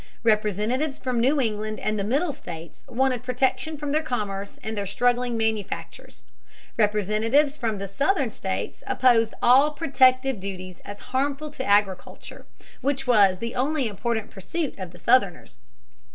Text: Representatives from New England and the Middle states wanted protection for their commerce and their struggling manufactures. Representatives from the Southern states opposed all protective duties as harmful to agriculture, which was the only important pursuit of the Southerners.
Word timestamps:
Representatives 0.23 0.97
from 0.97 1.19
New 1.19 1.39
England 1.39 1.79
and 1.79 1.99
the 1.99 2.03
Middle 2.03 2.31
states 2.31 2.83
wanted 2.89 3.21
protection 3.21 3.77
for 3.77 3.91
their 3.91 4.01
commerce 4.01 4.57
and 4.63 4.75
their 4.75 4.87
struggling 4.87 5.37
manufactures. 5.37 6.23
Representatives 6.75 7.55
from 7.55 7.77
the 7.77 7.87
Southern 7.87 8.31
states 8.31 8.83
opposed 8.87 9.35
all 9.43 9.69
protective 9.73 10.39
duties 10.39 10.79
as 10.85 11.01
harmful 11.13 11.51
to 11.51 11.63
agriculture, 11.63 12.47
which 12.81 13.05
was 13.05 13.37
the 13.37 13.53
only 13.53 13.87
important 13.87 14.31
pursuit 14.31 14.73
of 14.79 14.89
the 14.89 14.97
Southerners. 14.97 15.57